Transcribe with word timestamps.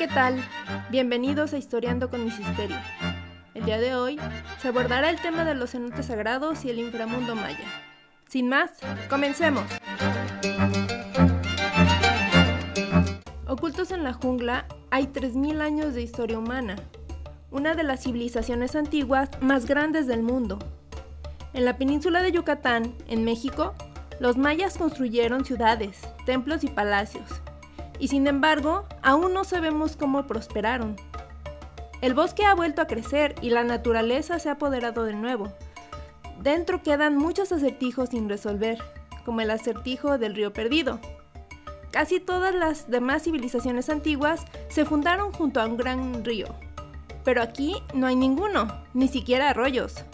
¿qué 0.00 0.08
tal? 0.08 0.42
Bienvenidos 0.88 1.52
a 1.52 1.58
Historiando 1.58 2.08
con 2.08 2.24
Misisterio. 2.24 2.78
El 3.52 3.66
día 3.66 3.78
de 3.78 3.94
hoy 3.94 4.18
se 4.58 4.68
abordará 4.68 5.10
el 5.10 5.20
tema 5.20 5.44
de 5.44 5.54
los 5.54 5.72
cenotes 5.72 6.06
sagrados 6.06 6.64
y 6.64 6.70
el 6.70 6.78
inframundo 6.78 7.36
maya. 7.36 7.66
Sin 8.26 8.48
más, 8.48 8.70
comencemos. 9.10 9.62
Ocultos 13.46 13.90
en 13.90 14.02
la 14.02 14.14
jungla 14.14 14.64
hay 14.90 15.04
3.000 15.04 15.60
años 15.60 15.92
de 15.92 16.00
historia 16.00 16.38
humana, 16.38 16.76
una 17.50 17.74
de 17.74 17.82
las 17.82 18.02
civilizaciones 18.02 18.76
antiguas 18.76 19.28
más 19.42 19.66
grandes 19.66 20.06
del 20.06 20.22
mundo. 20.22 20.58
En 21.52 21.66
la 21.66 21.76
península 21.76 22.22
de 22.22 22.32
Yucatán, 22.32 22.94
en 23.06 23.22
México, 23.22 23.74
los 24.18 24.38
mayas 24.38 24.78
construyeron 24.78 25.44
ciudades, 25.44 26.00
templos 26.24 26.64
y 26.64 26.68
palacios, 26.68 27.42
y 28.00 28.08
sin 28.08 28.26
embargo, 28.26 28.86
aún 29.02 29.34
no 29.34 29.44
sabemos 29.44 29.96
cómo 29.96 30.26
prosperaron. 30.26 30.96
El 32.00 32.14
bosque 32.14 32.44
ha 32.46 32.54
vuelto 32.54 32.80
a 32.80 32.86
crecer 32.86 33.34
y 33.42 33.50
la 33.50 33.62
naturaleza 33.62 34.38
se 34.38 34.48
ha 34.48 34.52
apoderado 34.52 35.04
de 35.04 35.12
nuevo. 35.12 35.52
Dentro 36.40 36.82
quedan 36.82 37.16
muchos 37.16 37.52
acertijos 37.52 38.08
sin 38.08 38.28
resolver, 38.28 38.78
como 39.26 39.42
el 39.42 39.50
acertijo 39.50 40.16
del 40.16 40.34
río 40.34 40.54
perdido. 40.54 40.98
Casi 41.90 42.20
todas 42.20 42.54
las 42.54 42.88
demás 42.88 43.24
civilizaciones 43.24 43.90
antiguas 43.90 44.46
se 44.68 44.86
fundaron 44.86 45.32
junto 45.32 45.60
a 45.60 45.66
un 45.66 45.76
gran 45.76 46.24
río, 46.24 46.46
pero 47.22 47.42
aquí 47.42 47.74
no 47.92 48.06
hay 48.06 48.16
ninguno, 48.16 48.68
ni 48.94 49.08
siquiera 49.08 49.50
arroyos. 49.50 50.04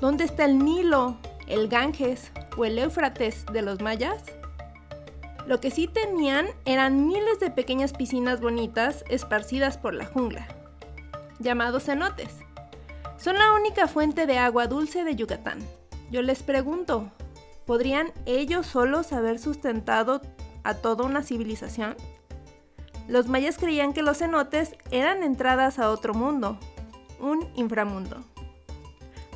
¿Dónde 0.00 0.24
está 0.24 0.46
el 0.46 0.58
Nilo, 0.58 1.18
el 1.46 1.68
Ganges 1.68 2.32
o 2.56 2.64
el 2.64 2.78
Éufrates 2.78 3.44
de 3.52 3.60
los 3.60 3.82
mayas? 3.82 4.22
Lo 5.46 5.60
que 5.60 5.70
sí 5.70 5.88
tenían 5.88 6.46
eran 6.64 7.06
miles 7.06 7.38
de 7.38 7.50
pequeñas 7.50 7.92
piscinas 7.92 8.40
bonitas 8.40 9.04
esparcidas 9.10 9.76
por 9.76 9.92
la 9.92 10.06
jungla, 10.06 10.48
llamados 11.38 11.84
cenotes. 11.84 12.38
Son 13.18 13.36
la 13.36 13.52
única 13.52 13.86
fuente 13.86 14.26
de 14.26 14.38
agua 14.38 14.68
dulce 14.68 15.04
de 15.04 15.16
Yucatán. 15.16 15.58
Yo 16.10 16.22
les 16.22 16.42
pregunto, 16.42 17.10
¿podrían 17.66 18.12
ellos 18.24 18.66
solos 18.66 19.12
haber 19.12 19.38
sustentado 19.38 20.22
a 20.62 20.74
toda 20.74 21.04
una 21.04 21.22
civilización? 21.22 21.94
Los 23.06 23.28
mayas 23.28 23.58
creían 23.58 23.92
que 23.92 24.02
los 24.02 24.18
cenotes 24.18 24.76
eran 24.90 25.22
entradas 25.22 25.78
a 25.78 25.90
otro 25.90 26.14
mundo, 26.14 26.58
un 27.20 27.46
inframundo. 27.54 28.24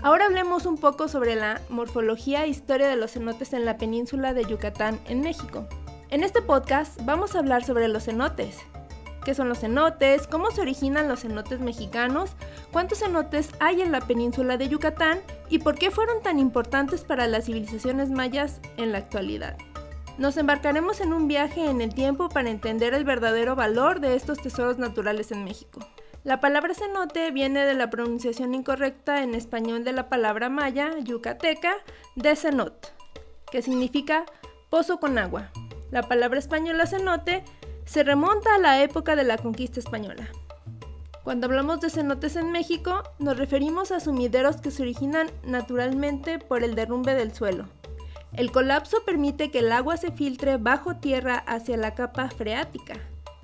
Ahora 0.03 0.27
hablemos 0.27 0.65
un 0.65 0.79
poco 0.79 1.09
sobre 1.09 1.35
la 1.35 1.61
morfología 1.69 2.45
e 2.45 2.49
historia 2.49 2.89
de 2.89 2.97
los 2.97 3.13
cenotes 3.13 3.53
en 3.53 3.67
la 3.67 3.77
península 3.77 4.33
de 4.33 4.45
Yucatán, 4.45 4.99
en 5.07 5.21
México. 5.21 5.69
En 6.11 6.25
este 6.25 6.41
podcast 6.41 6.99
vamos 7.05 7.35
a 7.35 7.41
hablar 7.41 7.65
sobre 7.65 7.87
los 7.87 8.07
cenotes. 8.07 8.57
¿Qué 9.27 9.35
son 9.35 9.51
los 9.51 9.59
cenotes? 9.59 10.27
¿Cómo 10.27 10.51
se 10.51 10.63
originan 10.63 11.07
los 11.07 11.21
cenotes 11.21 11.61
mexicanos? 11.61 12.31
¿Cuántos 12.73 13.01
cenotes 13.01 13.51
hay 13.61 13.83
en 13.83 13.93
la 13.93 14.01
península 14.01 14.57
de 14.57 14.71
Yucatán? 14.71 15.21
¿Y 15.51 15.59
por 15.59 15.75
qué 15.75 15.91
fueron 15.91 16.23
tan 16.23 16.39
importantes 16.39 17.05
para 17.05 17.27
las 17.27 17.45
civilizaciones 17.45 18.09
mayas 18.09 18.63
en 18.79 18.93
la 18.93 18.99
actualidad? 18.99 19.59
Nos 20.17 20.39
embarcaremos 20.39 21.03
en 21.03 21.13
un 21.13 21.29
viaje 21.29 21.69
en 21.69 21.83
el 21.83 21.95
tiempo 21.95 22.31
para 22.31 22.49
entender 22.49 22.95
el 22.95 23.05
verdadero 23.05 23.55
valor 23.55 24.01
de 24.01 24.17
estos 24.17 24.39
tesoros 24.39 24.79
naturales 24.79 25.31
en 25.31 25.45
México. 25.45 25.81
La 26.25 26.41
palabra 26.41 26.73
cenote 26.73 27.31
viene 27.33 27.67
de 27.67 27.75
la 27.75 27.91
pronunciación 27.91 28.55
incorrecta 28.55 29.23
en 29.23 29.35
español 29.35 29.85
de 29.85 29.93
la 29.93 30.09
palabra 30.09 30.49
maya 30.49 30.91
yucateca 31.01 31.75
de 32.17 32.35
cenot, 32.35 32.95
que 33.53 33.61
significa 33.61 34.25
pozo 34.71 34.99
con 35.01 35.19
agua. 35.19 35.51
La 35.91 36.03
palabra 36.03 36.39
española 36.39 36.87
cenote 36.87 37.45
se 37.85 38.03
remonta 38.03 38.55
a 38.55 38.59
la 38.59 38.83
época 38.83 39.17
de 39.17 39.25
la 39.25 39.39
conquista 39.39 39.81
española. 39.81 40.29
Cuando 41.25 41.47
hablamos 41.47 41.81
de 41.81 41.91
cenotes 41.91 42.37
en 42.37 42.53
México, 42.53 43.03
nos 43.19 43.37
referimos 43.37 43.93
a 43.93 44.01
sumideros 44.01 44.57
que 44.57 44.71
se 44.71 44.83
originan 44.83 45.31
naturalmente 45.45 46.39
por 46.39 46.63
el 46.63 46.75
derrumbe 46.75 47.15
del 47.15 47.35
suelo. 47.35 47.67
El 48.35 48.53
colapso 48.53 48.99
permite 49.05 49.51
que 49.51 49.61
el 49.61 49.73
agua 49.73 49.97
se 49.97 50.11
filtre 50.11 50.59
bajo 50.59 50.97
tierra 50.97 51.39
hacia 51.47 51.77
la 51.77 51.95
capa 51.95 52.29
freática. 52.29 52.95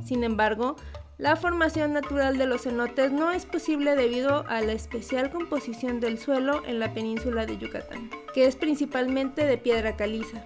Sin 0.04 0.24
embargo, 0.24 0.76
la 1.16 1.36
formación 1.36 1.92
natural 1.92 2.38
de 2.38 2.46
los 2.46 2.62
cenotes 2.62 3.12
no 3.12 3.32
es 3.32 3.46
posible 3.46 3.96
debido 3.96 4.46
a 4.48 4.60
la 4.60 4.72
especial 4.72 5.30
composición 5.30 6.00
del 6.00 6.18
suelo 6.18 6.62
en 6.66 6.78
la 6.78 6.92
península 6.92 7.46
de 7.46 7.56
Yucatán, 7.56 8.10
que 8.34 8.46
es 8.46 8.56
principalmente 8.56 9.46
de 9.46 9.56
piedra 9.56 9.96
caliza. 9.96 10.44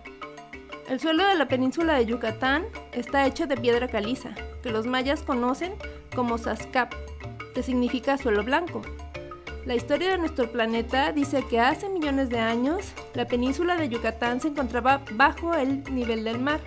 El 0.89 1.01
suelo 1.01 1.27
de 1.27 1.35
la 1.35 1.49
península 1.49 1.97
de 1.97 2.07
Yucatán 2.07 2.65
está 2.93 3.27
hecho 3.27 3.47
de 3.47 3.59
piedra 3.59 3.89
caliza, 3.89 4.31
que 4.63 4.71
los 4.71 4.87
mayas 4.87 5.23
conocen 5.23 5.75
como 6.17 6.39
Sascap, 6.39 6.95
que 7.55 7.63
significa 7.63 8.17
suelo 8.17 8.43
blanco. 8.43 8.81
La 9.67 9.75
historia 9.75 10.13
de 10.13 10.17
nuestro 10.17 10.51
planeta 10.51 11.13
dice 11.13 11.45
que 11.51 11.61
hace 11.61 11.91
millones 11.91 12.31
de 12.31 12.39
años 12.39 12.95
la 13.13 13.27
península 13.27 13.77
de 13.77 13.91
Yucatán 13.91 14.41
se 14.41 14.49
encontraba 14.49 15.03
bajo 15.13 15.53
el 15.53 15.85
nivel 15.93 16.25
del 16.25 16.39
mar. 16.39 16.61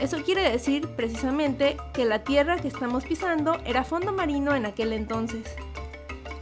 Eso 0.00 0.16
quiere 0.24 0.50
decir 0.50 0.88
precisamente 0.96 1.76
que 1.94 2.04
la 2.04 2.24
tierra 2.24 2.56
que 2.56 2.66
estamos 2.66 3.04
pisando 3.04 3.60
era 3.64 3.84
fondo 3.84 4.10
marino 4.10 4.56
en 4.56 4.66
aquel 4.66 4.92
entonces. 4.92 5.54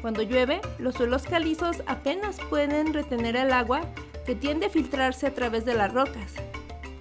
Cuando 0.00 0.22
llueve, 0.22 0.62
los 0.78 0.94
suelos 0.94 1.24
calizos 1.24 1.82
apenas 1.86 2.38
pueden 2.48 2.94
retener 2.94 3.36
el 3.36 3.52
agua 3.52 3.82
que 4.24 4.34
tiende 4.34 4.66
a 4.66 4.70
filtrarse 4.70 5.26
a 5.26 5.34
través 5.34 5.66
de 5.66 5.74
las 5.74 5.92
rocas, 5.92 6.32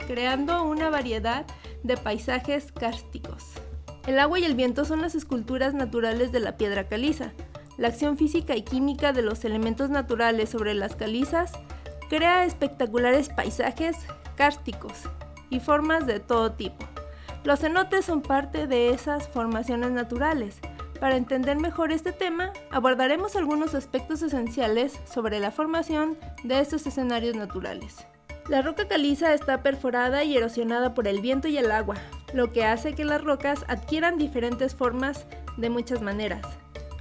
creando 0.07 0.63
una 0.63 0.89
variedad 0.89 1.45
de 1.83 1.97
paisajes 1.97 2.71
kársticos. 2.71 3.45
El 4.07 4.19
agua 4.19 4.39
y 4.39 4.43
el 4.43 4.55
viento 4.55 4.85
son 4.85 5.01
las 5.01 5.15
esculturas 5.15 5.73
naturales 5.73 6.31
de 6.31 6.39
la 6.39 6.57
piedra 6.57 6.87
caliza. 6.87 7.31
La 7.77 7.87
acción 7.87 8.17
física 8.17 8.55
y 8.55 8.63
química 8.63 9.13
de 9.13 9.21
los 9.21 9.45
elementos 9.45 9.89
naturales 9.89 10.49
sobre 10.49 10.73
las 10.73 10.95
calizas 10.95 11.53
crea 12.09 12.45
espectaculares 12.45 13.29
paisajes 13.29 13.95
kársticos 14.35 14.93
y 15.49 15.59
formas 15.59 16.05
de 16.05 16.19
todo 16.19 16.51
tipo. 16.51 16.85
Los 17.43 17.59
cenotes 17.59 18.05
son 18.05 18.21
parte 18.21 18.67
de 18.67 18.91
esas 18.91 19.27
formaciones 19.27 19.91
naturales. 19.91 20.59
Para 20.99 21.17
entender 21.17 21.57
mejor 21.57 21.91
este 21.91 22.11
tema, 22.11 22.53
abordaremos 22.71 23.35
algunos 23.35 23.75
aspectos 23.75 24.21
esenciales 24.21 24.99
sobre 25.11 25.39
la 25.39 25.51
formación 25.51 26.17
de 26.43 26.59
estos 26.59 26.87
escenarios 26.87 27.35
naturales. 27.35 28.05
La 28.49 28.61
roca 28.61 28.89
caliza 28.89 29.33
está 29.33 29.63
perforada 29.63 30.25
y 30.25 30.35
erosionada 30.35 30.93
por 30.93 31.07
el 31.07 31.21
viento 31.21 31.47
y 31.47 31.57
el 31.57 31.71
agua, 31.71 31.95
lo 32.33 32.51
que 32.51 32.65
hace 32.65 32.93
que 32.93 33.05
las 33.05 33.23
rocas 33.23 33.63
adquieran 33.69 34.17
diferentes 34.17 34.75
formas 34.75 35.25
de 35.55 35.69
muchas 35.69 36.01
maneras. 36.01 36.45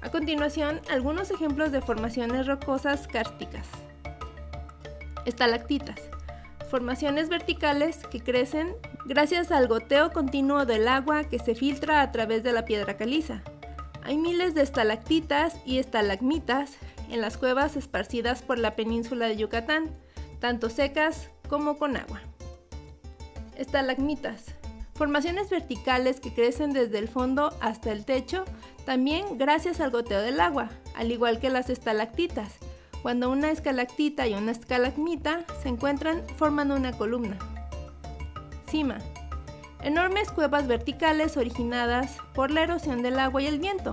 A 0.02 0.10
continuación, 0.10 0.80
algunos 0.88 1.32
ejemplos 1.32 1.72
de 1.72 1.80
formaciones 1.80 2.46
rocosas 2.46 3.08
kársticas. 3.08 3.66
Estalactitas. 5.26 6.00
Formaciones 6.70 7.28
verticales 7.28 7.98
que 8.10 8.20
crecen 8.20 8.74
gracias 9.04 9.50
al 9.50 9.66
goteo 9.66 10.12
continuo 10.12 10.64
del 10.64 10.86
agua 10.86 11.24
que 11.24 11.40
se 11.40 11.54
filtra 11.56 12.02
a 12.02 12.12
través 12.12 12.44
de 12.44 12.52
la 12.52 12.64
piedra 12.64 12.96
caliza. 12.96 13.42
Hay 14.04 14.16
miles 14.16 14.54
de 14.54 14.62
estalactitas 14.62 15.56
y 15.66 15.78
estalagmitas 15.78 16.76
en 17.10 17.20
las 17.20 17.36
cuevas 17.36 17.76
esparcidas 17.76 18.42
por 18.42 18.58
la 18.58 18.74
península 18.74 19.26
de 19.26 19.36
Yucatán, 19.36 19.96
tanto 20.42 20.68
secas 20.70 21.28
como 21.48 21.78
con 21.78 21.96
agua. 21.96 22.20
Estalagmitas. 23.56 24.56
Formaciones 24.92 25.48
verticales 25.48 26.18
que 26.18 26.34
crecen 26.34 26.72
desde 26.72 26.98
el 26.98 27.06
fondo 27.06 27.54
hasta 27.60 27.92
el 27.92 28.04
techo, 28.04 28.44
también 28.84 29.38
gracias 29.38 29.78
al 29.80 29.92
goteo 29.92 30.20
del 30.20 30.40
agua, 30.40 30.68
al 30.96 31.12
igual 31.12 31.38
que 31.38 31.48
las 31.48 31.70
estalactitas. 31.70 32.54
Cuando 33.02 33.30
una 33.30 33.52
escalactita 33.52 34.26
y 34.26 34.34
una 34.34 34.50
estalagmita 34.50 35.44
se 35.62 35.68
encuentran 35.68 36.24
formando 36.36 36.74
una 36.74 36.90
columna. 36.90 37.38
Cima. 38.68 38.98
Enormes 39.80 40.32
cuevas 40.32 40.66
verticales 40.66 41.36
originadas 41.36 42.16
por 42.34 42.50
la 42.50 42.64
erosión 42.64 43.02
del 43.02 43.20
agua 43.20 43.42
y 43.42 43.46
el 43.46 43.60
viento. 43.60 43.92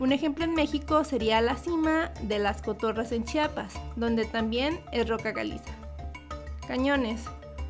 Un 0.00 0.12
ejemplo 0.12 0.44
en 0.44 0.54
México 0.54 1.04
sería 1.04 1.42
la 1.42 1.56
cima 1.56 2.12
de 2.22 2.38
las 2.38 2.62
cotorras 2.62 3.12
en 3.12 3.24
Chiapas, 3.24 3.74
donde 3.94 4.24
también 4.24 4.80
es 4.90 5.06
roca 5.06 5.34
caliza. 5.34 5.81
Cañones. 6.66 7.24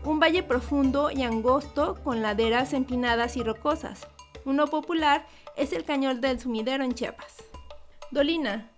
Un 0.04 0.20
valle 0.20 0.42
profundo 0.42 1.10
y 1.10 1.22
angosto 1.22 1.98
con 2.04 2.20
laderas 2.20 2.72
empinadas 2.72 3.36
y 3.36 3.42
rocosas. 3.42 4.06
Uno 4.44 4.66
popular 4.66 5.26
es 5.56 5.72
el 5.72 5.84
cañón 5.84 6.20
del 6.20 6.38
sumidero 6.38 6.84
en 6.84 6.92
Chiapas. 6.92 7.36
Dolina. 8.10 8.70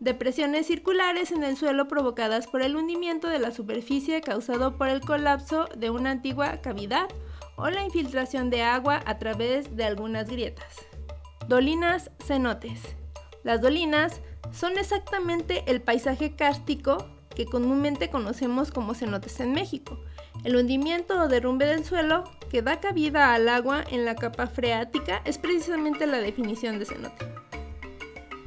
Depresiones 0.00 0.66
circulares 0.66 1.30
en 1.30 1.44
el 1.44 1.56
suelo 1.56 1.86
provocadas 1.86 2.48
por 2.48 2.62
el 2.62 2.74
hundimiento 2.74 3.28
de 3.28 3.38
la 3.38 3.52
superficie 3.52 4.20
causado 4.20 4.76
por 4.76 4.88
el 4.88 5.00
colapso 5.00 5.66
de 5.76 5.88
una 5.88 6.10
antigua 6.10 6.60
cavidad 6.60 7.08
o 7.56 7.70
la 7.70 7.84
infiltración 7.84 8.50
de 8.50 8.62
agua 8.62 9.00
a 9.06 9.18
través 9.18 9.76
de 9.76 9.84
algunas 9.84 10.28
grietas. 10.28 10.84
Dolinas 11.46 12.10
cenotes. 12.24 12.80
Las 13.44 13.60
dolinas 13.60 14.20
son 14.52 14.78
exactamente 14.78 15.62
el 15.66 15.80
paisaje 15.80 16.34
kárstico 16.34 17.13
que 17.34 17.46
comúnmente 17.46 18.10
conocemos 18.10 18.70
como 18.70 18.94
cenotes 18.94 19.40
en 19.40 19.52
México. 19.52 19.98
El 20.44 20.56
hundimiento 20.56 21.22
o 21.22 21.28
derrumbe 21.28 21.66
del 21.66 21.84
suelo 21.84 22.24
que 22.50 22.62
da 22.62 22.80
cabida 22.80 23.34
al 23.34 23.48
agua 23.48 23.84
en 23.90 24.04
la 24.04 24.14
capa 24.14 24.46
freática 24.46 25.22
es 25.24 25.38
precisamente 25.38 26.06
la 26.06 26.18
definición 26.18 26.78
de 26.78 26.86
cenote. 26.86 27.26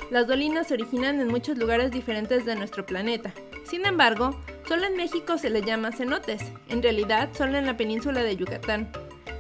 Las 0.10 0.28
dolinas 0.28 0.68
se 0.68 0.76
originan 0.76 1.20
en 1.20 1.28
muchos 1.28 1.58
lugares 1.58 1.92
diferentes 1.92 2.46
de 2.46 2.56
nuestro 2.56 2.86
planeta. 2.86 3.34
Sin 3.66 3.86
embargo, 3.86 4.40
solo 4.68 4.86
en 4.86 4.96
México 4.96 5.38
se 5.38 5.50
les 5.50 5.66
llama 5.66 5.92
cenotes, 5.92 6.42
en 6.70 6.82
realidad 6.82 7.30
solo 7.34 7.58
en 7.58 7.66
la 7.66 7.76
península 7.76 8.24
de 8.24 8.38
Yucatán. 8.38 8.90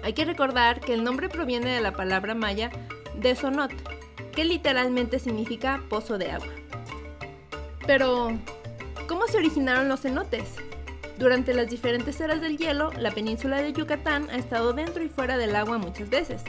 Hay 0.03 0.13
que 0.13 0.25
recordar 0.25 0.81
que 0.81 0.94
el 0.94 1.03
nombre 1.03 1.29
proviene 1.29 1.75
de 1.75 1.81
la 1.81 1.94
palabra 1.94 2.35
maya 2.35 2.69
de 3.15 3.35
sonot, 3.35 3.71
que 4.33 4.44
literalmente 4.44 5.19
significa 5.19 5.81
pozo 5.89 6.17
de 6.17 6.31
agua. 6.31 6.53
Pero, 7.85 8.25
¿cómo 8.27 8.56
se 9.27 9.38
originaron 9.38 9.89
los 9.89 10.01
cenotes? 10.01 10.56
Durante 11.18 11.53
las 11.53 11.69
diferentes 11.69 12.19
eras 12.21 12.41
del 12.41 12.57
hielo, 12.57 12.91
la 12.94 13.12
península 13.12 13.62
de 13.62 13.74
Yucatán 13.74 14.29
ha 14.29 14.35
estado 14.35 14.74
dentro 14.74 15.03
y 15.03 15.09
fuera 15.09 15.38
del 15.38 15.56
agua 15.56 15.77
muchas 15.77 16.09
veces. 16.09 16.44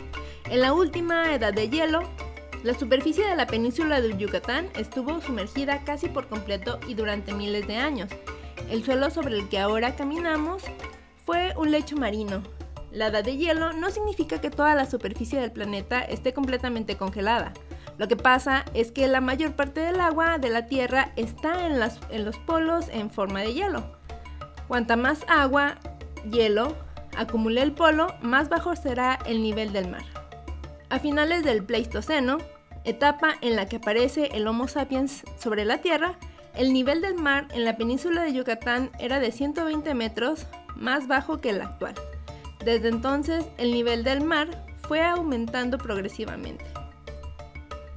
En 0.51 0.61
la 0.61 0.73
última 0.73 1.35
edad 1.35 1.53
de 1.53 1.69
hielo, 1.69 2.03
la 2.63 2.75
superficie 2.75 3.27
de 3.27 3.37
la 3.37 3.47
península 3.47 4.01
de 4.01 4.17
Yucatán 4.17 4.69
estuvo 4.77 5.21
sumergida 5.21 5.85
casi 5.85 6.09
por 6.09 6.29
completo 6.29 6.79
y 6.87 6.95
durante 6.95 7.33
miles 7.33 7.67
de 7.67 7.77
años. 7.77 8.11
El 8.71 8.85
suelo 8.85 9.11
sobre 9.11 9.37
el 9.39 9.49
que 9.49 9.59
ahora 9.59 9.97
caminamos 9.97 10.63
fue 11.25 11.55
un 11.57 11.71
lecho 11.71 11.97
marino. 11.97 12.43
La 12.91 13.09
edad 13.09 13.25
de 13.25 13.37
hielo 13.37 13.73
no 13.73 13.91
significa 13.91 14.41
que 14.41 14.51
toda 14.51 14.75
la 14.75 14.87
superficie 14.91 15.41
del 15.41 15.53
planeta 15.53 16.01
esté 16.01 16.33
completamente 16.33 16.97
congelada. 16.97 17.53
Lo 17.99 18.07
que 18.07 18.17
pasa 18.17 18.65
es 18.75 18.93
que 18.93 19.09
la 19.09 19.21
mayor 19.21 19.53
parte 19.55 19.81
del 19.81 20.01
agua 20.01 20.39
de 20.39 20.51
la 20.51 20.67
Tierra 20.67 21.11
está 21.17 21.67
en, 21.67 21.81
los 22.25 22.39
polos 22.39 22.87
en 22.91 23.11
forma 23.11 23.41
de 23.41 23.53
hielo. 23.53 23.93
Cuanta 24.69 24.97
más 24.97 25.25
agua, 25.29 25.75
hielo, 26.31 26.77
acumule 27.17 27.61
el 27.61 27.73
polo, 27.73 28.15
más 28.23 28.49
bajo 28.49 28.77
será 28.77 29.19
el 29.27 29.43
nivel 29.43 29.73
del 29.73 29.91
mar. 29.91 30.05
A 30.91 31.01
finales 31.01 31.43
del 31.43 31.65
Pleistoceno, 31.65 32.39
etapa 32.85 33.35
en 33.41 33.57
la 33.57 33.67
que 33.67 33.77
aparece 33.77 34.27
el 34.33 34.47
Homo 34.47 34.69
sapiens 34.69 35.25
sobre 35.37 35.65
la 35.65 35.79
Tierra, 35.79 36.17
el 36.55 36.73
nivel 36.73 37.03
del 37.03 37.17
mar 37.17 37.49
en 37.53 37.65
la 37.65 37.77
península 37.77 38.23
de 38.23 38.33
Yucatán 38.33 38.91
era 39.01 39.19
de 39.19 39.33
120 39.33 39.93
metros 39.95 40.47
más 40.77 41.09
bajo 41.09 41.41
que 41.41 41.51
el 41.51 41.63
actual. 41.63 41.95
Desde 42.65 42.89
entonces, 42.89 43.45
el 43.59 43.73
nivel 43.73 44.05
del 44.05 44.23
mar 44.23 44.49
fue 44.83 45.03
aumentando 45.03 45.79
progresivamente. 45.79 46.65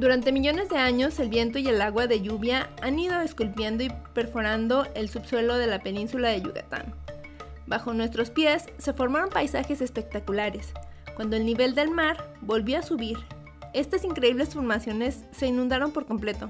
Durante 0.02 0.32
millones 0.32 0.68
de 0.70 0.78
años, 0.78 1.20
el 1.20 1.30
viento 1.30 1.60
y 1.60 1.68
el 1.68 1.80
agua 1.80 2.08
de 2.08 2.24
lluvia 2.24 2.72
han 2.82 2.98
ido 2.98 3.22
esculpiendo 3.22 3.84
y 3.84 3.92
perforando 4.16 4.88
el 4.96 5.10
subsuelo 5.10 5.60
de 5.60 5.68
la 5.68 5.84
península 5.84 6.30
de 6.30 6.42
Yucatán. 6.42 6.96
Bajo 7.68 7.94
nuestros 7.94 8.32
pies 8.32 8.66
se 8.80 8.94
formaron 8.94 9.30
paisajes 9.30 9.80
espectaculares. 9.80 10.74
Cuando 11.16 11.36
el 11.36 11.46
nivel 11.46 11.76
del 11.76 11.92
mar 11.92 12.34
volvió 12.42 12.80
a 12.80 12.82
subir, 12.82 13.20
estas 13.76 14.04
increíbles 14.04 14.56
formaciones 14.56 15.24
se 15.34 15.46
inundaron 15.46 15.92
por 15.92 16.08
completo. 16.08 16.50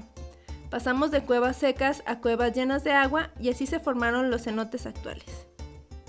Pasamos 0.70 1.10
de 1.10 1.20
cuevas 1.20 1.58
secas 1.58 2.02
a 2.06 2.20
cuevas 2.20 2.54
llenas 2.54 2.84
de 2.84 2.92
agua 2.92 3.32
y 3.38 3.50
así 3.50 3.66
se 3.66 3.80
formaron 3.80 4.30
los 4.30 4.44
cenotes 4.44 4.86
actuales. 4.86 5.46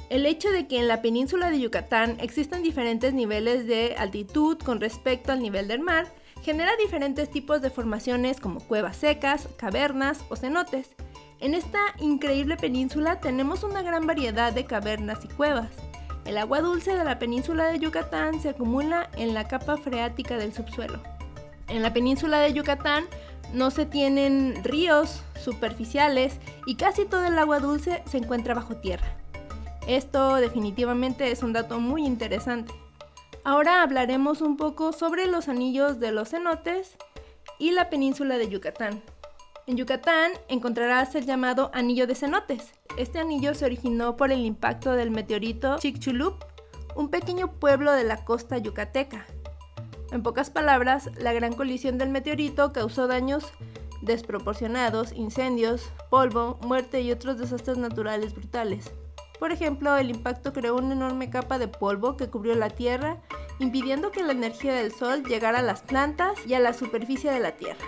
El 0.10 0.25
hecho 0.25 0.50
de 0.50 0.66
que 0.69 0.80
en 0.80 0.88
la 0.88 1.01
península 1.01 1.51
de 1.51 1.60
Yucatán 1.60 2.16
existan 2.22 2.63
diferentes 2.63 3.13
niveles 3.13 3.68
de 3.68 3.95
altitud 3.98 4.57
con 4.60 4.80
respecto 4.80 5.34
al 5.34 5.42
nivel 5.42 5.68
del 5.68 5.81
mar 5.81 6.23
genera 6.44 6.75
diferentes 6.75 7.31
tipos 7.31 7.62
de 7.62 7.69
formaciones 7.69 8.40
como 8.40 8.60
cuevas 8.60 8.98
secas, 8.98 9.48
cavernas 9.57 10.19
o 10.30 10.36
cenotes. 10.36 10.90
En 11.40 11.54
esta 11.54 11.80
increíble 12.00 12.57
península 12.57 13.19
tenemos 13.22 13.63
una 13.63 13.81
gran 13.81 14.06
variedad 14.06 14.51
de 14.51 14.66
cavernas 14.66 15.24
y 15.24 15.30
cuevas. 15.30 15.69
El 16.25 16.38
agua 16.38 16.62
dulce 16.62 16.95
de 16.95 17.04
la 17.04 17.18
península 17.18 17.68
de 17.68 17.80
Yucatán 17.80 18.42
se 18.42 18.50
acumula 18.50 19.10
en 19.16 19.34
la 19.34 19.48
capa 19.48 19.78
freática 19.78 20.38
del 20.38 20.54
subsuelo. 20.54 21.01
En 21.69 21.81
la 21.81 21.94
península 21.94 22.40
de 22.40 22.54
Yucatán 22.54 23.06
no 23.54 23.72
se 23.72 23.86
tienen 23.86 24.63
ríos 24.63 25.22
superficiales 25.42 26.40
y 26.66 26.75
casi 26.75 27.06
todo 27.06 27.25
el 27.25 27.40
agua 27.40 27.60
dulce 27.60 28.04
se 28.06 28.18
encuentra 28.18 28.54
bajo 28.54 28.75
tierra. 28.75 29.16
Esto 29.88 30.36
definitivamente 30.36 31.31
es 31.31 31.44
un 31.44 31.54
dato 31.54 31.80
muy 31.80 32.06
interesante. 32.06 32.74
Ahora 33.45 33.84
hablaremos 33.84 34.40
un 34.40 34.56
poco 34.56 34.94
sobre 34.94 35.28
los 35.28 35.50
anillos 35.50 36.00
de 36.00 36.13
los 36.13 36.30
cenotes 36.30 36.95
y 37.60 37.72
la 37.72 37.90
península 37.90 38.38
de 38.38 38.48
Yucatán. 38.48 39.04
En 39.68 39.75
Yucatán 39.75 40.31
encontrarás 40.48 41.13
el 41.16 41.25
llamado 41.25 41.69
anillo 41.74 42.07
de 42.07 42.16
cenotes. 42.16 42.72
Este 42.98 43.19
anillo 43.19 43.54
se 43.54 43.66
originó 43.66 44.16
por 44.16 44.31
el 44.31 44.45
impacto 44.45 44.94
del 44.94 45.12
meteorito 45.12 45.78
Chicxulub, 45.78 46.36
un 46.95 47.10
pequeño 47.10 47.51
pueblo 47.51 47.92
de 47.92 48.06
la 48.06 48.24
costa 48.24 48.57
yucateca. 48.60 49.25
En 50.13 50.24
pocas 50.24 50.50
palabras, 50.50 51.10
la 51.18 51.34
gran 51.34 51.51
colisión 51.54 51.98
del 51.98 52.10
meteorito 52.10 52.72
causó 52.72 53.07
daños 53.07 53.51
desproporcionados, 54.01 55.12
incendios, 55.12 55.92
polvo, 56.10 56.60
muerte 56.62 57.01
y 57.01 57.12
otros 57.12 57.40
desastres 57.40 57.78
naturales 57.78 58.34
brutales. 58.34 58.94
Por 59.44 59.51
ejemplo, 59.51 59.98
el 59.98 60.10
impacto 60.10 60.54
creó 60.54 60.78
una 60.78 60.94
enorme 60.94 61.30
capa 61.30 61.60
de 61.60 61.68
polvo 61.68 62.16
que 62.16 62.30
cubrió 62.30 62.56
la 62.56 62.69
Tierra, 62.69 63.18
impidiendo 63.60 64.10
que 64.10 64.24
la 64.24 64.31
energía 64.31 64.74
del 64.74 64.94
Sol 64.94 65.22
llegara 65.25 65.60
a 65.60 65.63
las 65.63 65.81
plantas 65.81 66.40
y 66.48 66.54
a 66.54 66.62
la 66.62 66.72
superficie 66.72 67.30
de 67.30 67.42
la 67.42 67.51
Tierra. 67.51 67.86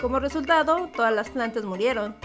Como 0.00 0.18
resultado, 0.18 0.90
todas 0.96 1.14
las 1.14 1.30
plantas 1.30 1.64
murieron. 1.64 2.16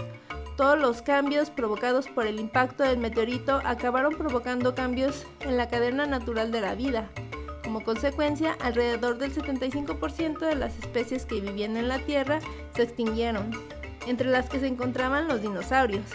Todos 0.56 0.76
los 0.76 1.02
cambios 1.02 1.50
provocados 1.50 2.08
por 2.08 2.26
el 2.26 2.40
impacto 2.40 2.82
del 2.82 2.98
meteorito 2.98 3.60
acabaron 3.64 4.16
provocando 4.16 4.74
cambios 4.74 5.24
en 5.42 5.56
la 5.56 5.68
cadena 5.68 6.04
natural 6.06 6.50
de 6.50 6.60
la 6.60 6.74
vida. 6.74 7.08
Como 7.62 7.84
consecuencia, 7.84 8.56
alrededor 8.60 9.18
del 9.18 9.32
75% 9.32 10.40
de 10.40 10.56
las 10.56 10.76
especies 10.78 11.26
que 11.26 11.40
vivían 11.40 11.76
en 11.76 11.86
la 11.86 12.00
Tierra 12.00 12.40
se 12.74 12.82
extinguieron, 12.82 13.52
entre 14.08 14.28
las 14.28 14.50
que 14.50 14.58
se 14.58 14.66
encontraban 14.66 15.28
los 15.28 15.42
dinosaurios. 15.42 16.06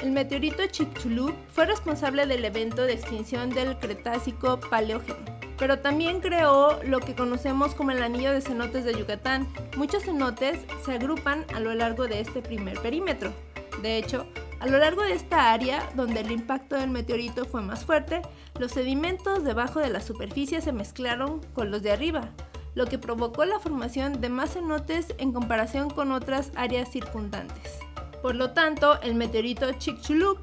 El 0.00 0.10
meteorito 0.10 0.66
Chicxulub 0.66 1.34
fue 1.52 1.64
responsable 1.64 2.26
del 2.26 2.44
evento 2.44 2.82
de 2.82 2.92
extinción 2.92 3.48
del 3.48 3.78
Cretácico 3.78 4.60
Paleógeno, 4.60 5.16
pero 5.58 5.78
también 5.78 6.20
creó 6.20 6.82
lo 6.84 7.00
que 7.00 7.14
conocemos 7.14 7.74
como 7.74 7.92
el 7.92 8.02
anillo 8.02 8.32
de 8.32 8.42
cenotes 8.42 8.84
de 8.84 8.92
Yucatán. 8.92 9.48
Muchos 9.74 10.04
cenotes 10.04 10.58
se 10.84 10.92
agrupan 10.92 11.46
a 11.54 11.60
lo 11.60 11.74
largo 11.74 12.06
de 12.06 12.20
este 12.20 12.42
primer 12.42 12.78
perímetro. 12.80 13.32
De 13.80 13.96
hecho, 13.96 14.26
a 14.60 14.66
lo 14.66 14.78
largo 14.78 15.02
de 15.02 15.14
esta 15.14 15.50
área, 15.52 15.88
donde 15.94 16.20
el 16.20 16.30
impacto 16.30 16.76
del 16.76 16.90
meteorito 16.90 17.46
fue 17.46 17.62
más 17.62 17.86
fuerte, 17.86 18.20
los 18.58 18.72
sedimentos 18.72 19.44
debajo 19.44 19.80
de 19.80 19.88
la 19.88 20.02
superficie 20.02 20.60
se 20.60 20.72
mezclaron 20.72 21.40
con 21.54 21.70
los 21.70 21.82
de 21.82 21.92
arriba, 21.92 22.30
lo 22.74 22.84
que 22.84 22.98
provocó 22.98 23.46
la 23.46 23.60
formación 23.60 24.20
de 24.20 24.28
más 24.28 24.52
cenotes 24.52 25.14
en 25.16 25.32
comparación 25.32 25.88
con 25.88 26.12
otras 26.12 26.52
áreas 26.54 26.90
circundantes. 26.90 27.85
Por 28.22 28.34
lo 28.34 28.50
tanto, 28.50 29.00
el 29.02 29.14
meteorito 29.14 29.72
Chicxulub 29.72 30.38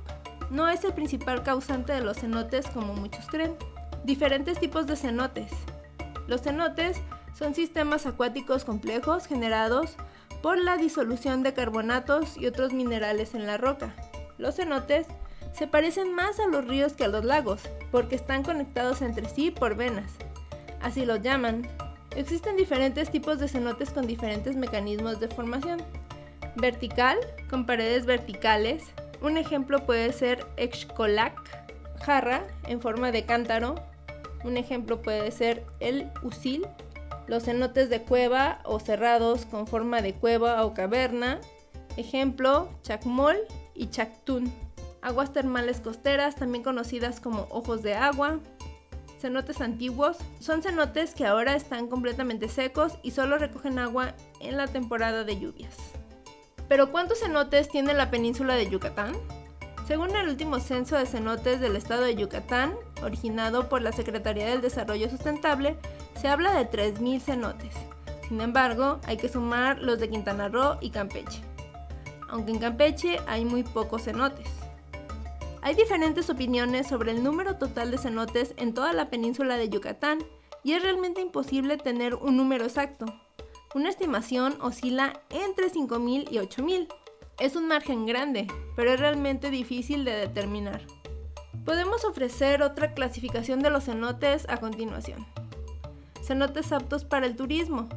no 0.50 0.70
es 0.70 0.84
el 0.84 0.94
principal 0.94 1.44
causante 1.44 1.94
de 1.94 2.02
los 2.02 2.18
cenotes 2.18 2.68
como 2.68 2.94
muchos 2.94 3.28
creen. 3.28 3.56
Diferentes 4.04 4.60
tipos 4.60 4.86
de 4.88 4.96
cenotes. 4.96 5.52
Los 6.28 6.42
cenotes 6.42 7.02
son 7.34 7.56
sistemas 7.56 8.06
acuáticos 8.06 8.64
complejos 8.64 9.26
generados 9.26 9.96
por 10.42 10.58
la 10.58 10.78
disolución 10.78 11.42
de 11.42 11.54
carbonatos 11.54 12.38
y 12.38 12.46
otros 12.48 12.74
minerales 12.74 13.34
en 13.34 13.48
la 13.48 13.58
roca. 13.58 13.96
Los 14.38 14.56
cenotes 14.56 15.08
se 15.54 15.68
parecen 15.68 16.14
más 16.14 16.40
a 16.40 16.48
los 16.48 16.66
ríos 16.68 16.94
que 16.94 17.06
a 17.06 17.08
los 17.08 17.24
lagos, 17.24 17.62
porque 17.92 18.16
están 18.16 18.44
conectados 18.44 19.02
entre 19.02 19.30
sí 19.30 19.52
por 19.52 19.76
venas. 19.76 20.12
Así 20.82 21.06
los 21.06 21.22
llaman. 21.22 21.68
Existen 22.16 22.58
diferentes 22.58 23.10
tipos 23.10 23.40
de 23.40 23.48
cenotes 23.48 23.92
con 23.92 24.06
diferentes 24.06 24.56
mecanismos 24.56 25.20
de 25.20 25.30
formación 25.30 25.82
vertical 26.56 27.18
con 27.50 27.66
paredes 27.66 28.06
verticales. 28.06 28.84
Un 29.22 29.38
ejemplo 29.38 29.86
puede 29.86 30.12
ser 30.14 30.46
Excolac, 30.58 31.38
jarra 32.04 32.46
en 32.68 32.82
forma 32.82 33.12
de 33.12 33.26
cántaro. 33.26 33.76
Un 34.44 34.58
ejemplo 34.58 35.02
puede 35.02 35.32
ser 35.32 35.66
el 35.80 36.10
usil, 36.22 36.68
los 37.28 37.44
cenotes 37.44 37.90
de 37.90 38.02
cueva 38.02 38.60
o 38.66 38.80
cerrados 38.80 39.46
con 39.46 39.68
forma 39.68 40.02
de 40.02 40.14
cueva 40.14 40.66
o 40.66 40.74
caverna. 40.74 41.40
Ejemplo, 41.96 42.70
chacmol 42.82 43.38
y 43.74 43.88
chactún. 43.90 44.52
Aguas 45.02 45.34
termales 45.34 45.80
costeras, 45.80 46.36
también 46.36 46.64
conocidas 46.64 47.20
como 47.20 47.48
ojos 47.50 47.84
de 47.84 47.94
agua. 47.94 48.40
Cenotes 49.20 49.62
antiguos 49.62 50.18
son 50.40 50.62
cenotes 50.62 51.16
que 51.16 51.26
ahora 51.26 51.56
están 51.56 51.88
completamente 51.88 52.50
secos 52.50 52.98
y 53.04 53.12
solo 53.12 53.38
recogen 53.38 53.80
agua 53.80 54.16
en 54.42 54.58
la 54.58 54.68
temporada 54.68 55.24
de 55.24 55.40
lluvias. 55.40 55.78
Pero 56.74 56.92
¿cuántos 56.92 57.20
cenotes 57.20 57.70
tiene 57.70 57.94
la 57.94 58.10
península 58.10 58.56
de 58.56 58.68
Yucatán? 58.68 59.14
Según 59.88 60.16
el 60.16 60.28
último 60.28 60.60
censo 60.60 60.98
de 60.98 61.06
cenotes 61.06 61.60
del 61.60 61.76
estado 61.76 62.02
de 62.02 62.16
Yucatán, 62.16 62.74
originado 63.04 63.70
por 63.70 63.84
la 63.84 63.92
Secretaría 63.92 64.48
del 64.48 64.62
Desarrollo 64.62 65.08
Sustentable, 65.08 65.78
se 66.20 66.30
habla 66.30 66.56
de 66.56 66.68
3.000 66.68 67.20
cenotes. 67.22 67.76
Sin 68.28 68.42
embargo, 68.42 69.00
hay 69.06 69.18
que 69.18 69.30
sumar 69.30 69.84
los 69.84 70.00
de 70.00 70.10
Quintana 70.10 70.50
Roo 70.50 70.80
y 70.82 70.90
Campeche, 70.90 71.44
aunque 72.28 72.54
en 72.54 72.58
Campeche 72.58 73.20
hay 73.28 73.46
muy 73.46 73.62
pocos 73.62 74.06
cenotes. 74.06 74.50
Hay 75.62 75.76
diferentes 75.76 76.28
opiniones 76.32 76.88
sobre 76.88 77.12
el 77.12 77.24
número 77.24 77.58
total 77.58 77.92
de 77.92 78.00
cenotes 78.00 78.56
en 78.58 78.74
toda 78.74 78.94
la 78.94 79.12
península 79.12 79.58
de 79.58 79.70
Yucatán 79.70 80.18
y 80.64 80.74
es 80.74 80.82
realmente 80.82 81.22
imposible 81.22 81.78
tener 81.78 82.16
un 82.16 82.36
número 82.36 82.64
exacto. 82.64 83.06
Una 83.76 83.90
estimación 83.90 84.62
oscila 84.62 85.22
entre 85.32 85.72
5.000 85.72 86.28
y 86.30 86.36
8.000. 86.36 86.88
Es 87.40 87.56
un 87.56 87.68
margen 87.68 88.06
grande, 88.06 88.46
pero 88.76 88.92
es 88.94 89.00
realmente 89.00 89.50
difícil 89.50 90.06
de 90.06 90.12
determinar. 90.12 90.82
Podemos 91.66 92.06
ofrecer 92.06 92.62
otra 92.62 92.94
clasificación 92.94 93.62
de 93.62 93.72
los 93.72 93.86
cenotes 93.86 94.46
a 94.48 94.58
continuación. 94.58 95.26
Cenotes 96.22 96.72
aptos 96.72 97.04
para 97.04 97.26
el 97.26 97.36
turismo. 97.36 97.90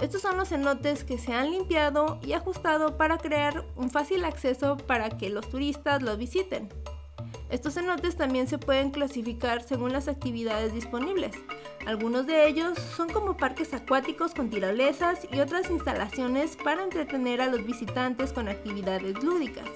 Estos 0.00 0.22
son 0.22 0.36
los 0.36 0.50
cenotes 0.50 1.02
que 1.02 1.18
se 1.18 1.32
han 1.32 1.50
limpiado 1.50 2.20
y 2.24 2.34
ajustado 2.34 2.96
para 2.96 3.18
crear 3.18 3.64
un 3.74 3.90
fácil 3.90 4.24
acceso 4.24 4.76
para 4.76 5.10
que 5.10 5.30
los 5.30 5.48
turistas 5.48 6.00
los 6.00 6.16
visiten. 6.16 6.68
Estos 7.50 7.74
cenotes 7.74 8.16
también 8.16 8.46
se 8.46 8.58
pueden 8.58 8.90
clasificar 8.90 9.64
según 9.64 9.92
las 9.92 10.06
actividades 10.06 10.72
disponibles. 10.72 11.34
Algunos 11.86 12.26
de 12.26 12.48
ellos 12.48 12.78
son 12.78 13.10
como 13.10 13.36
parques 13.36 13.74
acuáticos 13.74 14.32
con 14.34 14.48
tirolesas 14.48 15.28
y 15.30 15.40
otras 15.40 15.70
instalaciones 15.70 16.56
para 16.56 16.82
entretener 16.82 17.42
a 17.42 17.46
los 17.46 17.64
visitantes 17.64 18.32
con 18.32 18.48
actividades 18.48 19.22
lúdicas. 19.22 19.68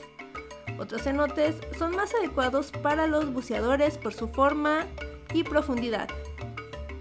Otros 0.78 1.02
cenotes 1.02 1.56
son 1.76 1.94
más 1.94 2.14
adecuados 2.14 2.70
para 2.70 3.06
los 3.06 3.30
buceadores 3.32 3.98
por 3.98 4.14
su 4.14 4.28
forma 4.28 4.86
y 5.34 5.42
profundidad. 5.42 6.08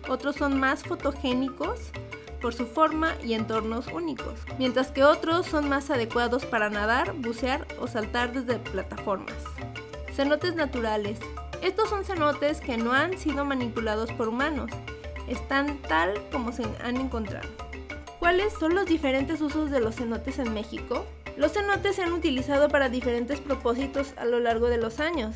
Otros 0.09 0.35
son 0.35 0.59
más 0.59 0.83
fotogénicos 0.83 1.79
por 2.41 2.53
su 2.53 2.67
forma 2.67 3.15
y 3.23 3.33
entornos 3.33 3.87
únicos, 3.87 4.39
mientras 4.59 4.91
que 4.91 5.03
otros 5.03 5.45
son 5.45 5.69
más 5.69 5.89
adecuados 5.89 6.45
para 6.45 6.69
nadar, 6.69 7.13
bucear 7.13 7.65
o 7.79 7.87
saltar 7.87 8.33
desde 8.33 8.59
plataformas. 8.59 9.35
Cenotes 10.13 10.55
naturales. 10.55 11.19
Estos 11.61 11.89
son 11.89 12.03
cenotes 12.03 12.61
que 12.61 12.77
no 12.77 12.91
han 12.91 13.17
sido 13.17 13.45
manipulados 13.45 14.11
por 14.11 14.27
humanos. 14.27 14.69
Están 15.27 15.81
tal 15.83 16.13
como 16.31 16.51
se 16.51 16.63
han 16.83 16.97
encontrado. 16.97 17.49
¿Cuáles 18.19 18.53
son 18.53 18.75
los 18.75 18.85
diferentes 18.85 19.41
usos 19.41 19.69
de 19.69 19.79
los 19.79 19.95
cenotes 19.95 20.39
en 20.39 20.53
México? 20.53 21.05
Los 21.37 21.53
cenotes 21.53 21.95
se 21.95 22.03
han 22.03 22.13
utilizado 22.13 22.67
para 22.67 22.89
diferentes 22.89 23.39
propósitos 23.39 24.13
a 24.17 24.25
lo 24.25 24.39
largo 24.39 24.69
de 24.69 24.77
los 24.77 24.99
años, 24.99 25.35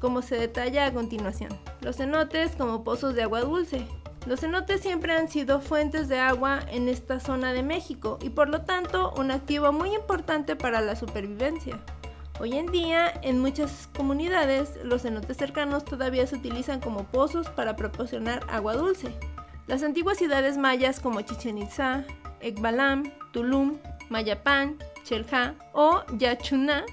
como 0.00 0.22
se 0.22 0.36
detalla 0.36 0.86
a 0.86 0.92
continuación. 0.92 1.50
Los 1.80 1.96
cenotes 1.96 2.52
como 2.56 2.84
pozos 2.84 3.14
de 3.14 3.22
agua 3.22 3.40
dulce. 3.40 3.86
Los 4.26 4.40
cenotes 4.40 4.80
siempre 4.80 5.12
han 5.12 5.28
sido 5.28 5.60
fuentes 5.60 6.08
de 6.08 6.18
agua 6.18 6.60
en 6.70 6.88
esta 6.88 7.20
zona 7.20 7.52
de 7.52 7.62
México 7.62 8.18
y 8.22 8.30
por 8.30 8.48
lo 8.48 8.62
tanto 8.62 9.12
un 9.16 9.30
activo 9.30 9.72
muy 9.72 9.94
importante 9.94 10.56
para 10.56 10.80
la 10.80 10.94
supervivencia. 10.94 11.80
Hoy 12.40 12.56
en 12.56 12.72
día, 12.72 13.12
en 13.20 13.38
muchas 13.38 13.90
comunidades, 13.94 14.78
los 14.82 15.02
cenotes 15.02 15.36
cercanos 15.36 15.84
todavía 15.84 16.26
se 16.26 16.36
utilizan 16.36 16.80
como 16.80 17.04
pozos 17.04 17.50
para 17.50 17.76
proporcionar 17.76 18.46
agua 18.48 18.76
dulce. 18.76 19.12
Las 19.66 19.82
antiguas 19.82 20.16
ciudades 20.16 20.56
mayas 20.56 21.00
como 21.00 21.20
Chichen 21.20 21.58
Itza, 21.58 22.02
Ekbalam, 22.40 23.12
Tulum, 23.34 23.76
Mayapán, 24.08 24.78
Chelha 25.04 25.54
o 25.74 26.02
Yachuná 26.16 26.86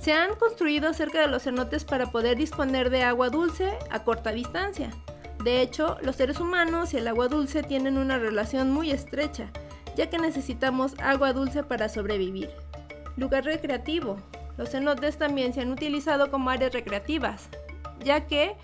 se 0.00 0.12
han 0.12 0.36
construido 0.36 0.94
cerca 0.94 1.20
de 1.20 1.26
los 1.26 1.42
cenotes 1.42 1.84
para 1.84 2.12
poder 2.12 2.38
disponer 2.38 2.90
de 2.90 3.02
agua 3.02 3.28
dulce 3.28 3.76
a 3.90 4.04
corta 4.04 4.30
distancia. 4.30 4.90
De 5.42 5.62
hecho, 5.62 5.96
los 6.00 6.14
seres 6.14 6.38
humanos 6.38 6.94
y 6.94 6.98
el 6.98 7.08
agua 7.08 7.26
dulce 7.26 7.64
tienen 7.64 7.98
una 7.98 8.18
relación 8.18 8.70
muy 8.70 8.92
estrecha, 8.92 9.50
ya 9.96 10.08
que 10.08 10.18
necesitamos 10.18 10.94
agua 11.00 11.32
dulce 11.32 11.64
para 11.64 11.88
sobrevivir. 11.88 12.50
Lugar 13.16 13.44
recreativo. 13.44 14.16
Los 14.60 14.72
cenotes 14.72 15.16
también 15.16 15.54
se 15.54 15.62
han 15.62 15.72
utilizado 15.72 16.30
como 16.30 16.50
áreas 16.50 16.74
recreativas, 16.74 17.48
ya 18.04 18.26
que 18.26 18.54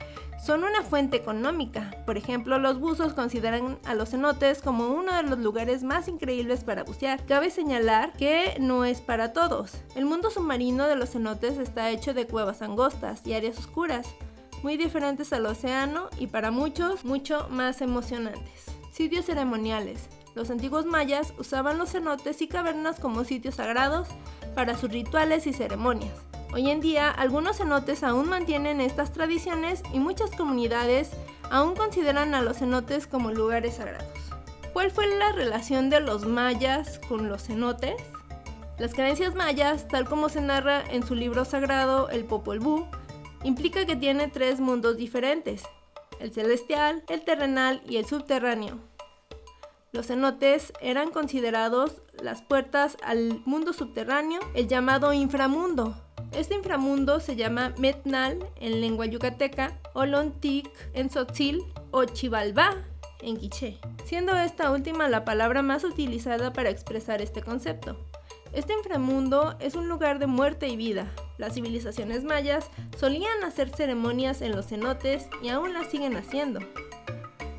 son 0.45 0.63
una 0.63 0.83
fuente 0.83 1.17
económica. 1.17 1.91
Por 2.05 2.19
ejemplo, 2.19 2.59
los 2.59 2.79
buzos 2.79 3.15
consideran 3.15 3.79
a 3.87 3.95
los 3.95 4.11
cenotes 4.11 4.61
como 4.61 4.89
uno 4.89 5.17
de 5.17 5.23
los 5.23 5.39
lugares 5.39 5.83
más 5.83 6.07
increíbles 6.09 6.65
para 6.65 6.85
bucear. 6.85 7.25
Cabe 7.25 7.49
señalar 7.49 8.13
que 8.13 8.59
no 8.61 8.85
es 8.85 9.01
para 9.01 9.33
todos. 9.33 9.73
El 9.95 10.05
mundo 10.05 10.31
submarino 10.31 10.87
de 10.87 10.97
los 10.97 11.13
cenotes 11.13 11.57
está 11.57 11.89
hecho 11.89 12.13
de 12.13 12.27
cuevas 12.27 12.61
angostas 12.61 13.27
y 13.27 13.33
áreas 13.33 13.57
oscuras, 13.57 14.07
muy 14.63 14.77
diferentes 14.77 15.33
al 15.33 15.47
océano 15.47 16.11
y 16.19 16.27
para 16.27 16.51
muchos 16.51 17.07
mucho 17.07 17.49
más 17.49 17.81
emocionantes. 17.81 18.67
Sitios 18.93 19.25
ceremoniales. 19.25 20.11
Los 20.35 20.51
antiguos 20.51 20.85
mayas 20.85 21.33
usaban 21.39 21.79
los 21.79 21.93
cenotes 21.93 22.43
y 22.43 22.49
cavernas 22.49 23.01
como 23.01 23.25
sitios 23.25 23.55
sagrados 23.55 24.09
para 24.57 24.77
sus 24.77 24.91
rituales 24.91 25.47
y 25.47 25.53
ceremonias. 25.53 26.15
Hoy 26.53 26.71
en 26.71 26.81
día, 26.81 27.11
algunos 27.11 27.59
cenotes 27.59 28.03
aún 28.03 28.29
mantienen 28.29 28.81
estas 28.81 29.13
tradiciones 29.13 29.83
y 29.93 30.01
muchas 30.01 30.31
comunidades 30.31 31.11
aún 31.51 31.77
consideran 31.77 32.35
a 32.35 32.41
los 32.41 32.57
cenotes 32.57 33.07
como 33.07 33.31
lugares 33.31 33.75
sagrados. 33.75 34.09
¿Cuál 34.73 34.91
fue 34.91 35.07
la 35.07 35.33
relación 35.33 35.91
de 35.91 36.01
los 36.01 36.25
mayas 36.25 36.99
con 37.07 37.29
los 37.29 37.45
cenotes? 37.45 37.97
Las 38.79 38.95
creencias 38.95 39.35
mayas, 39.35 39.89
tal 39.89 40.09
como 40.09 40.31
se 40.31 40.41
narra 40.41 40.83
en 40.91 41.07
su 41.07 41.15
libro 41.15 41.45
sagrado 41.45 42.09
El 42.09 42.25
Popol 42.25 42.59
Vuh, 42.59 42.87
implica 43.45 43.85
que 43.85 43.95
tiene 43.95 44.29
tres 44.29 44.59
mundos 44.59 44.97
diferentes, 44.97 45.65
el 46.19 46.33
celestial, 46.33 47.05
el 47.09 47.23
terrenal 47.25 47.83
y 47.87 47.99
el 47.99 48.07
subterráneo. 48.07 48.79
Los 49.97 50.09
cenotes 50.09 50.75
eran 50.83 51.11
considerados 51.11 52.03
las 52.23 52.43
puertas 52.43 52.99
al 53.03 53.41
mundo 53.47 53.73
subterráneo, 53.73 54.41
el 54.53 54.69
llamado 54.69 55.15
inframundo. 55.15 55.97
Este 56.33 56.55
inframundo 56.55 57.19
se 57.19 57.35
llama 57.35 57.73
Metnal 57.79 58.47
en 58.57 58.83
lengua 58.83 59.07
yucateca, 59.07 59.81
Olontic 59.95 60.71
en 60.93 61.09
Tzotzil 61.09 61.63
o 61.93 62.05
Chivalba 62.05 62.75
en 63.23 63.39
quiché, 63.39 63.79
siendo 64.05 64.37
esta 64.37 64.71
última 64.71 65.09
la 65.09 65.25
palabra 65.25 65.63
más 65.63 65.83
utilizada 65.83 66.53
para 66.53 66.69
expresar 66.69 67.23
este 67.23 67.41
concepto. 67.41 67.97
Este 68.53 68.75
inframundo 68.75 69.57
es 69.61 69.77
un 69.77 69.89
lugar 69.89 70.19
de 70.19 70.27
muerte 70.27 70.69
y 70.69 70.77
vida. 70.77 71.11
Las 71.39 71.55
civilizaciones 71.55 72.23
mayas 72.23 72.71
solían 72.99 73.43
hacer 73.45 73.71
ceremonias 73.71 74.43
en 74.43 74.55
los 74.55 74.67
cenotes 74.67 75.27
y 75.43 75.49
aún 75.49 75.73
las 75.73 75.91
siguen 75.91 76.19
haciendo. 76.19 76.61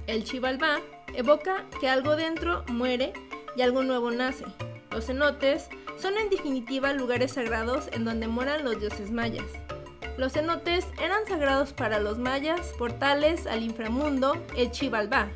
El 0.06 0.24
Chivalba 0.24 0.78
evoca 1.18 1.66
que 1.82 1.90
algo 1.90 2.16
dentro 2.16 2.64
muere 2.68 3.12
y 3.56 3.64
algo 3.64 3.84
nuevo 3.84 4.12
nace. 4.12 4.46
Los 4.92 5.08
cenotes 5.08 5.68
son 6.00 6.16
en 6.16 6.30
definitiva 6.30 6.94
lugares 6.94 7.34
sagrados 7.34 7.90
en 7.92 8.06
donde 8.06 8.28
moran 8.28 8.64
los 8.64 8.80
dioses 8.80 9.12
mayas. 9.12 9.48
Los 10.16 10.34
cenotes 10.34 10.86
eran 11.02 11.26
sagrados 11.28 11.74
para 11.74 12.00
los 12.00 12.20
mayas, 12.20 12.72
portales 12.78 13.48
al 13.48 13.64
inframundo, 13.64 14.38
el 14.56 14.72
Chivalba. 14.72 15.30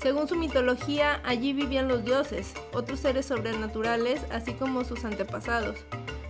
Según 0.00 0.28
su 0.28 0.36
mitología, 0.36 1.20
allí 1.24 1.52
vivían 1.52 1.88
los 1.88 2.04
dioses, 2.04 2.54
otros 2.72 3.00
seres 3.00 3.26
sobrenaturales, 3.26 4.24
así 4.30 4.54
como 4.54 4.84
sus 4.84 5.04
antepasados. 5.04 5.76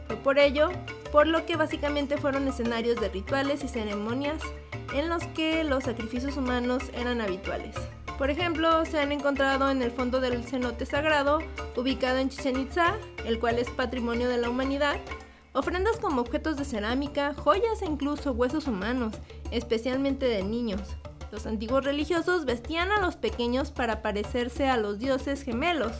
Fue 0.07 0.17
por 0.17 0.39
ello, 0.39 0.71
por 1.13 1.27
lo 1.27 1.45
que 1.45 1.57
básicamente 1.57 2.17
fueron 2.17 2.49
escenarios 2.49 2.99
de 2.99 3.11
rituales 3.11 3.63
y 3.63 3.69
ceremonias 3.69 4.43
en 4.95 5.11
los 5.11 5.23
que 5.29 5.65
los 5.65 5.85
sacrificios 5.85 6.37
humanos 6.39 6.83
eran 6.95 7.21
habituales. 7.21 7.77
Por 8.21 8.29
ejemplo, 8.29 8.85
se 8.85 9.01
han 9.01 9.13
encontrado 9.13 9.71
en 9.71 9.81
el 9.81 9.93
fondo 9.93 10.21
del 10.21 10.45
cenote 10.45 10.85
sagrado, 10.85 11.39
ubicado 11.75 12.19
en 12.19 12.29
Chichen 12.29 12.61
Itza, 12.61 12.97
el 13.25 13.41
cual 13.41 13.59
es 13.59 13.71
patrimonio 13.71 14.29
de 14.29 14.37
la 14.37 14.51
humanidad, 14.51 15.01
ofrendas 15.55 15.97
como 15.97 16.21
objetos 16.21 16.59
de 16.59 16.67
cerámica, 16.67 17.33
joyas 17.33 17.81
e 17.81 17.87
incluso 17.87 18.33
huesos 18.33 18.67
humanos, 18.69 19.15
especialmente 19.53 20.27
de 20.27 20.43
niños. 20.43 20.83
Los 21.33 21.47
antiguos 21.47 21.83
religiosos 21.83 22.45
vestían 22.45 22.93
a 22.93 23.01
los 23.01 23.17
pequeños 23.17 23.71
para 23.71 24.03
parecerse 24.03 24.69
a 24.69 24.77
los 24.77 24.99
dioses 24.99 25.43
gemelos, 25.43 25.93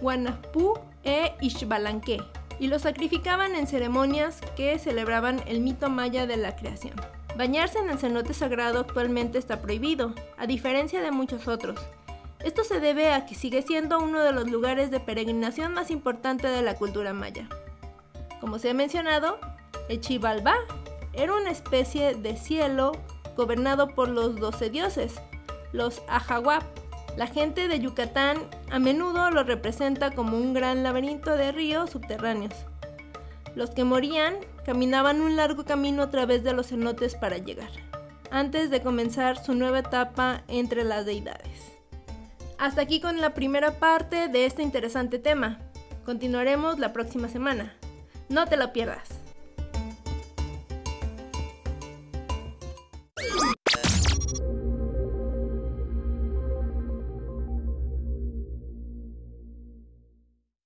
Guanapú 0.00 0.72
e 1.04 1.34
Ixbalanque, 1.42 2.22
y 2.58 2.68
los 2.68 2.80
sacrificaban 2.80 3.54
en 3.54 3.66
ceremonias 3.66 4.40
que 4.56 4.78
celebraban 4.78 5.42
el 5.46 5.60
mito 5.60 5.90
maya 5.90 6.26
de 6.26 6.38
la 6.38 6.56
creación. 6.56 6.94
Bañarse 7.38 7.78
en 7.78 7.88
el 7.88 8.00
cenote 8.00 8.34
sagrado 8.34 8.80
actualmente 8.80 9.38
está 9.38 9.62
prohibido, 9.62 10.12
a 10.38 10.48
diferencia 10.48 11.00
de 11.00 11.12
muchos 11.12 11.46
otros. 11.46 11.78
Esto 12.40 12.64
se 12.64 12.80
debe 12.80 13.12
a 13.12 13.26
que 13.26 13.36
sigue 13.36 13.62
siendo 13.62 14.00
uno 14.00 14.24
de 14.24 14.32
los 14.32 14.50
lugares 14.50 14.90
de 14.90 14.98
peregrinación 14.98 15.72
más 15.72 15.92
importante 15.92 16.48
de 16.48 16.62
la 16.62 16.74
cultura 16.74 17.12
maya. 17.12 17.48
Como 18.40 18.58
se 18.58 18.70
ha 18.70 18.74
mencionado, 18.74 19.38
el 19.88 20.00
Chivalba 20.00 20.56
era 21.12 21.32
una 21.32 21.52
especie 21.52 22.16
de 22.16 22.36
cielo 22.36 22.90
gobernado 23.36 23.94
por 23.94 24.08
los 24.08 24.34
doce 24.34 24.68
dioses, 24.68 25.14
los 25.70 26.02
Ajahuap. 26.08 26.64
La 27.16 27.28
gente 27.28 27.68
de 27.68 27.78
Yucatán 27.78 28.50
a 28.68 28.80
menudo 28.80 29.30
lo 29.30 29.44
representa 29.44 30.10
como 30.10 30.36
un 30.36 30.54
gran 30.54 30.82
laberinto 30.82 31.36
de 31.36 31.52
ríos 31.52 31.90
subterráneos. 31.90 32.54
Los 33.54 33.70
que 33.70 33.84
morían 33.84 34.36
caminaban 34.64 35.20
un 35.20 35.36
largo 35.36 35.64
camino 35.64 36.02
a 36.02 36.10
través 36.10 36.44
de 36.44 36.52
los 36.52 36.68
cenotes 36.68 37.14
para 37.14 37.38
llegar, 37.38 37.70
antes 38.30 38.70
de 38.70 38.82
comenzar 38.82 39.42
su 39.42 39.54
nueva 39.54 39.80
etapa 39.80 40.42
entre 40.48 40.84
las 40.84 41.06
deidades. 41.06 41.78
Hasta 42.58 42.82
aquí 42.82 43.00
con 43.00 43.20
la 43.20 43.34
primera 43.34 43.78
parte 43.78 44.28
de 44.28 44.46
este 44.46 44.62
interesante 44.62 45.18
tema. 45.18 45.58
Continuaremos 46.04 46.78
la 46.78 46.92
próxima 46.92 47.28
semana. 47.28 47.74
No 48.28 48.46
te 48.46 48.56
lo 48.56 48.72
pierdas. 48.72 49.27